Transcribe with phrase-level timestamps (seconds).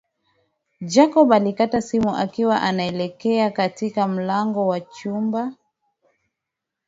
[0.81, 5.53] Jacob alikata simu akiwa anaelekea katika mlango wa chumba